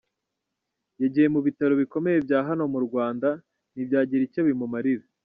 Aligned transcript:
Yagiye 1.01 1.27
mu 1.33 1.39
bitaro 1.47 1.73
bikomeye 1.81 2.17
bya 2.25 2.39
hano 2.47 2.63
mu 2.73 2.79
Rwanda 2.85 3.29
ntibyagira 3.73 4.21
icyo 4.27 4.41
bimumarira. 4.47 5.05